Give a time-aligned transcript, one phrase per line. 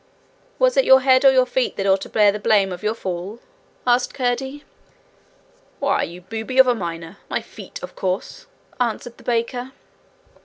[0.57, 2.95] 'Was it your head or your feet that ought to bear the blame of your
[2.95, 3.39] fall?'
[3.85, 4.63] asked Curdie.
[5.79, 7.17] 'Why, you booby of a miner!
[7.29, 8.47] My feet, of course,'
[8.79, 9.73] answered the baker.